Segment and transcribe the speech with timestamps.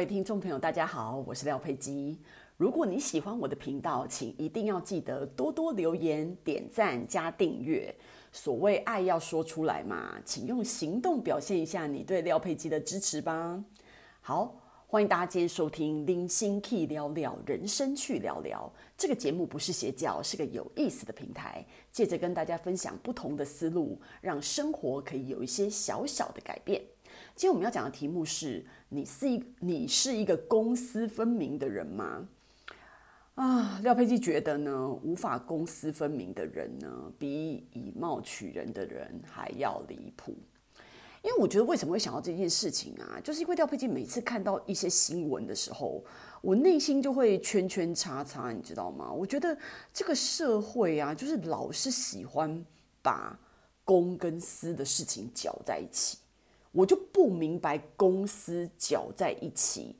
[0.00, 2.18] 各位听众朋友，大家好，我是廖佩基。
[2.56, 7.94] 如果你喜欢我的频道，请一定要记得多多留言、点赞、加订阅。
[8.32, 13.62] 所谓爱要说出来嘛，请用行动表现一下你对廖佩基的支持吧。
[14.22, 21.62] 好，欢迎大家今天收听《零星 Key 聊聊人生去聊聊》这个节目，不是邪教，是个有意思的平台，
[21.92, 26.80] 借着跟大家分享不同的思路，让生活可以有一些小小的改变。
[27.40, 32.28] 今天我们要讲的题目是：你是一你是一个公私分明的人吗？
[33.36, 40.34] 啊，廖佩基觉得呢，无法公私分明的人呢，比以貌取人的人还要离谱。
[41.22, 43.18] 因为我觉得为什么会想到这件事情啊？
[43.24, 46.04] 就是因为廖佩基每次看到一些新闻的时候，
[46.42, 49.10] 我内心就会圈圈叉叉，你知道吗？
[49.10, 49.56] 我觉得
[49.94, 52.62] 这个社会啊，就是老是喜欢
[53.00, 53.40] 把
[53.82, 56.18] 公跟私的事情搅在一起。
[56.72, 59.96] 我就不明白公司搅在一起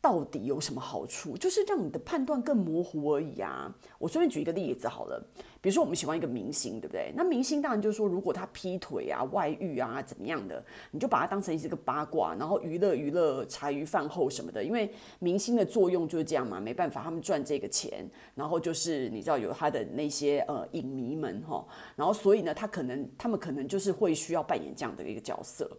[0.00, 3.74] 到底有什么好处，就是让你的判断更模糊而已啊。
[3.98, 5.26] 我随便举一个例子好了。
[5.68, 7.12] 比如说，我们喜欢一个明星，对不对？
[7.14, 14.64] 那明星当然就是说，如果他劈腿啊、外遇啊怎么样的，你就把他当成一个八卦，然后娱乐娱乐、茶余饭后什么的。
[14.64, 21.62] 因为明星的作用就是这样嘛，没办法，他们赚这个钱，然后就是你知道有他的那些呃影迷们哈，
[21.94, 25.70] 然后所以呢，他可能他们可能就是会需要扮演这样的一个角色。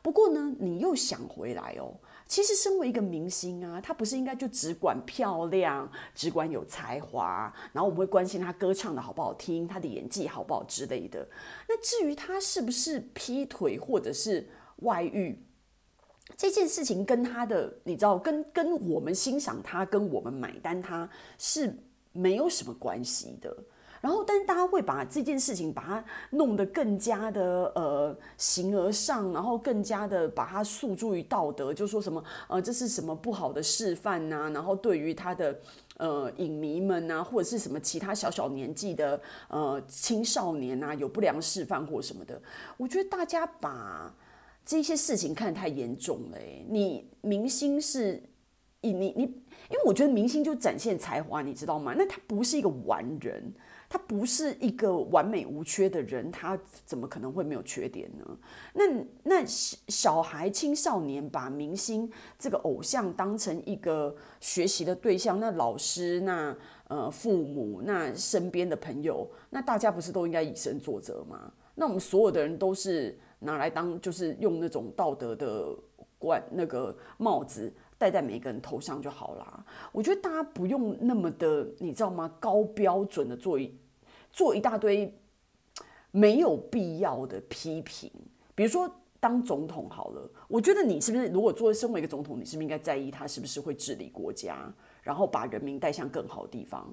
[0.00, 1.92] 不过呢，你又想回来哦。
[2.28, 11.28] 其实，身为一个明星啊，他不是应该就只管漂亮，只管有才华，然后我们会关心他歌唱的好不好听，他的演技好不好之类的。
[11.68, 15.44] 那至于他是不是劈腿或者是外遇，
[16.36, 21.76] 这件事情跟他的，你知道，跟跟我们欣赏他，跟我们买单他是
[22.12, 23.56] 没有什么关系的。
[24.02, 35.56] 然后，但是大家会把这件事情把它弄得更加的呃形而上，然后更加的把它诉诸于道德，就说什么呃这是什么不好的示范呐、然后对于他的
[35.98, 42.42] 呃影迷们呐、或者是什么其他小小年纪的呃青少年呐、啊，有不良示范或什么的，
[42.76, 44.12] 我觉得大家把
[44.66, 46.38] 这些事情看得太严重了。
[46.68, 48.20] 你明星是，
[48.82, 51.94] 你你你，因为我觉得明星就展现才华，你知道吗？
[51.96, 53.52] 那他不是一个完人。
[53.88, 58.24] 他不是一个完美无缺的人，他怎么可能会没有缺点呢？
[58.72, 58.84] 那
[59.22, 66.56] 那小孩、青少年把明星这个偶像当成一个学习的对象，那老师、那
[66.88, 71.52] 呃父母、那身边的朋友，那大家不是都应该以身作则吗？
[71.74, 75.66] 那我们所有的人都是拿来当，就是用那种道德的
[76.18, 77.70] 冠那个帽子。
[78.02, 79.64] 戴在每个人头上就好啦。
[79.92, 82.28] 我觉得大家不用那么的，你知道吗？
[82.40, 83.72] 高标准的做一
[84.32, 85.16] 做一大堆
[86.10, 88.10] 没有必要的批评。
[88.56, 94.68] 比如说当总统好了，我觉得你是不是如果作为身为一个总统，你是不是应该在意他是不是会治理国家，
[95.00, 96.92] 然后把人民带向更好的地方？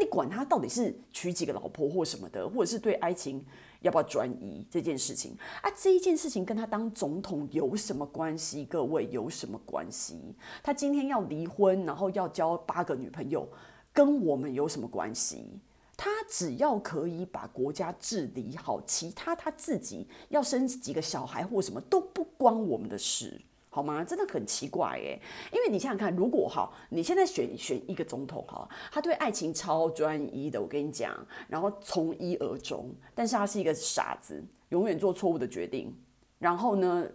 [0.00, 3.44] 你管他到底是娶几个老婆或什么的，或者是对爱情
[3.82, 5.70] 要不要专一这件事情啊？
[5.76, 8.64] 这一件事情跟他当总统有什么关系？
[8.64, 10.34] 各位有什么关系？
[10.62, 13.46] 他今天要离婚，然后要交八个女朋友，
[13.92, 15.60] 跟我们有什么关系？
[15.96, 23.38] 他只要可以把国家治理好，其他他自己要生几个小孩或什么都不关我们的事。
[23.72, 24.02] 好吗？
[24.02, 25.18] 真的很奇怪耶，
[25.52, 31.16] 因为你想想看，如果哈，你现在选选一个总统哈，他对爱情超专一的，我跟你讲，
[31.46, 35.96] 然后从一而终，但是他是一个傻子，永远做错误的决定，
[36.40, 37.06] 然后呢，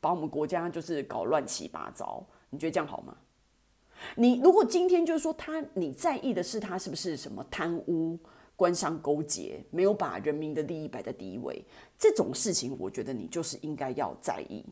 [0.00, 3.16] 把我们国家就是搞乱七八糟，你觉得这样好吗？
[4.14, 8.16] 你如果今天就是说他，你在意的是他是不是什么贪污、
[8.54, 11.64] 官商勾结，没有把人民的利益摆在第一位，
[11.98, 14.64] 这种事情，我觉得你就是应该要在意。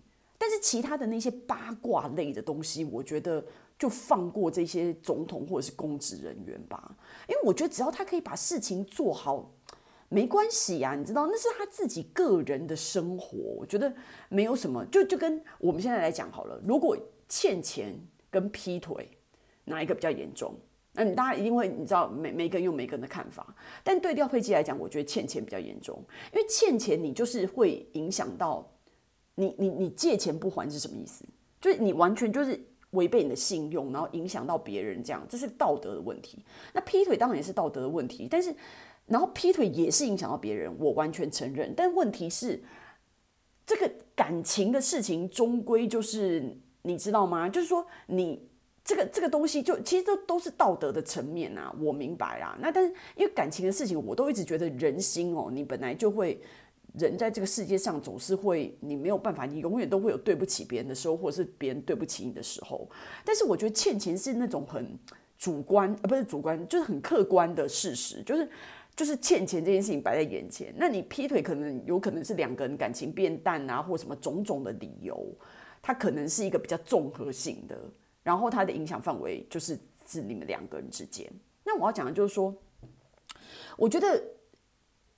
[0.65, 3.45] 其他的那些八卦类的东西，我觉得
[3.79, 6.97] 就放过这些总统或者是公职人员吧，
[7.29, 9.53] 因为我觉得只要他可以把事情做好，
[10.09, 13.93] 没关系呀，你知道那是他自己个人的生活，我觉得
[14.31, 14.83] 没有什么。
[14.87, 16.97] 就就跟我们现在来讲好了，如果
[17.29, 17.95] 欠钱
[18.31, 19.11] 跟劈腿
[19.67, 20.55] 哪一个比较严重？
[20.95, 26.03] 那你大家一定会你知道每每个人有每个人的看法，但对廖佩基来讲，我觉得欠钱比较严重，
[26.33, 28.67] 因为欠钱你就是会影响到。
[29.37, 31.25] 你你你借钱不还是什么意思？
[31.61, 36.39] 就是你完全就是违背你的信用，然后影响到别人，这样这是道德的问题。
[36.73, 38.55] 那劈腿当然也是道德的问题，但是
[39.07, 41.73] 然后劈腿也是影响到别人，我完全承认。
[41.77, 42.63] 但问题是，
[43.67, 47.49] 这个感情的事情终归就是你知道吗？
[47.49, 48.47] 就是说你
[48.85, 52.57] 这个这个东西就其实都都是道德的层面啊，我明白啦。
[52.61, 56.41] 那但是因为感情的事情，我都一直觉得人心哦，你本来就会。
[56.95, 62.89] 人在这个世界上总是会，你没有办法，你永远都会有对不起别人的时候，或者是别人对不起你的时候。
[63.25, 64.97] 但是我觉得欠钱是那种很
[65.37, 68.49] 主观，呃，不是主观，就是很客观的事实，就是
[68.95, 70.73] 就是欠钱这件事情摆在眼前。
[70.77, 75.27] 那你劈腿可能有可能是两个人感情变淡啊，或什么种种的理由，
[75.83, 77.77] 它可能是一个比较综合性的，
[78.23, 79.77] 然后它的影响范围就是
[80.07, 81.29] 是你们两个人之间。
[81.65, 82.55] 那我要讲的就是说，
[83.77, 84.23] 我觉得。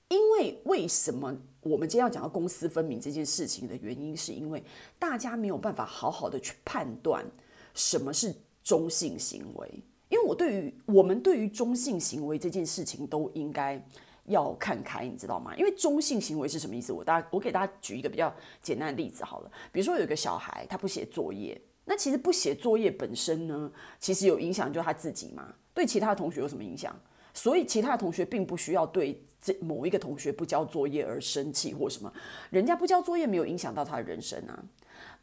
[0.09, 4.63] 因为为什么我们今天要讲到公私分明这件事情的原因，是因为
[4.97, 7.25] 大家没有办法好好的去判断
[7.73, 8.33] 什么是
[8.63, 9.83] 中性行为。
[10.09, 13.85] 因为我对于我们对于中性行为这件事情都应该
[14.27, 15.53] 要看开，你知道吗？
[15.57, 16.93] 因为中性行为是什么意思？
[16.93, 23.69] 我大我给大家举一个比较简单的例子好了，比如说有一个小孩他不写作业，那其实不写作业本身呢，
[23.99, 26.97] 其实有影响就是他自己嘛，对其他的同学有什么影响？
[27.37, 29.21] 所以其他的同学并不需要对。
[29.39, 32.11] 这某一个同学不交作业而生气或什么，
[32.49, 34.63] 人家不交作业没有影响到他的人生啊。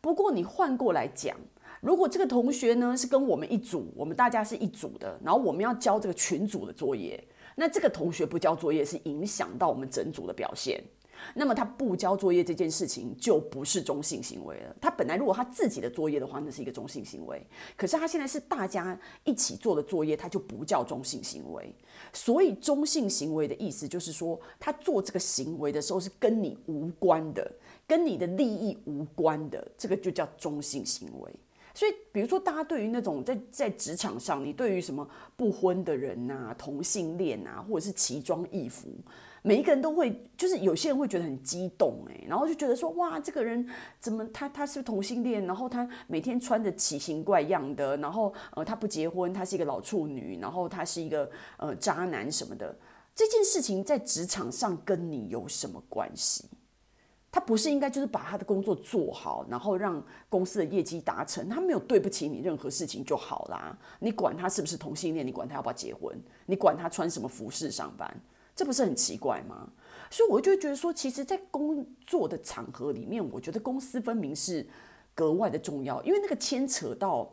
[0.01, 1.37] 不过你换过来讲，
[1.81, 7.23] 如果这个同学呢是跟我们一组，我们大家是一组的，然后我们要交这个群组的作业，
[7.57, 10.83] 那这个同学不交作业是影响到我们整组的表现。
[11.35, 14.77] 那么他不交作业这件事情就不是中性行为了。
[14.81, 17.45] 他本来如果他自己的作业的话，那是一个中性行为。
[17.77, 21.75] 可是他现在是大家一起做的作业，他就不叫中性行为。
[22.13, 27.51] 所以中性行为的意思就是说，他做这个行为的时候是跟你无关的，
[27.87, 31.35] 跟你的利益无关的，这个就叫中性行为。
[31.77, 38.89] 所以，比如说大家对于那种在在职场上，你对于什么不婚的人呐、同性恋啊，或者是奇装异服。
[39.47, 43.69] 每一个人都会，就是有些人会觉得很激动诶，然后就觉得说，哇，这个人
[44.01, 52.75] 怎么他他是同性恋，然后他每天穿着奇形怪样的，然后呃他不结婚，他是一个老处女，然后他是一个呃渣男什么的，
[53.15, 56.47] 这件事情在职场上跟你有什么关系？
[57.31, 63.77] 他不是应该就是把他的工作做好，然后让公司的业绩达成，他没有对不起你任何事情就好啦。
[63.99, 68.09] 你管他是不是同性恋，你管他要不要结婚，你管他穿什么服饰上班。
[68.55, 69.69] 这不是很奇怪吗？
[70.11, 74.65] 所以我就觉得说，其实，在工作的场合里面，我觉得公私分明是
[75.13, 77.29] 格外的重要，因为那个牵扯到，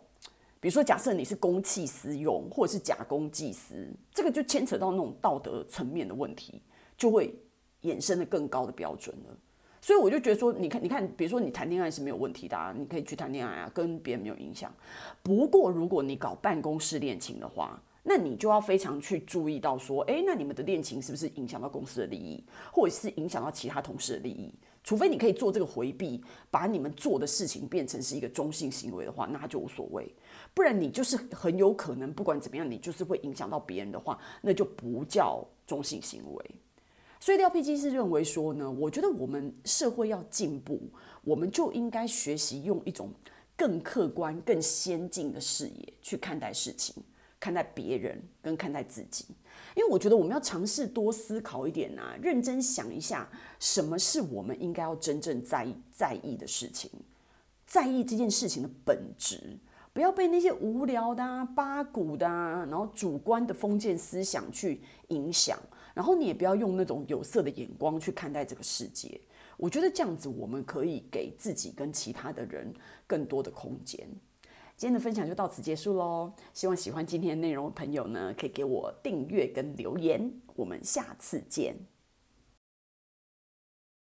[0.59, 6.59] 比如说，假设你是公器私用，或者是假公济私，这个就牵扯到那种道德层面的问题，
[6.97, 7.35] 就会
[7.83, 9.37] 衍生的更高的标准了。
[9.79, 14.73] 所以我就觉得说，你看，你看，比如说你谈恋爱是没有问题的啊，你可以去谈恋爱啊，跟别人没有影响。
[15.21, 24.53] 不过，如果你搞办公室恋情的话，那你就要非常去注意到说，诶，那你们的恋情是不是影响到公司的利益，或者是影响到其他同事的利益？
[24.83, 30.11] 除非你可以做这个回避，把你们做的事情变成是一个中性行为的话，那就无所谓。
[30.55, 36.51] 不然你就是很有可能，不管怎么样，你就是会影响到别人的话，那就不叫中性行为。
[37.19, 40.81] 所以廖佩基是认为说呢，我觉得我们社会要进步，
[41.23, 43.11] 我们就应该学习用一种
[43.55, 46.95] 更客观、更先进的视野去看待事情。
[47.41, 49.25] 看待别人跟看待自己，
[49.75, 53.27] 因为我觉得我们要尝试多思考一点啊，认真想一下，
[53.59, 56.87] 什么是我们应该要真正在意在意的事情，
[57.65, 59.57] 在意这件事情的本质，
[59.91, 65.57] 不要被那些无聊的啊、八股的啊，然后主观的封建思想去影响，
[65.95, 69.19] 然后你也不要用那种有色的眼光去看待这个世界。
[69.57, 72.71] 我觉得这样子，我们可以给自己跟其他的人
[73.07, 74.07] 更多的空间。
[74.81, 81.75] 今天的分享就到此结束喽，希望喜欢今天的内容的朋友呢，可以给我订阅跟留言，我们下次见。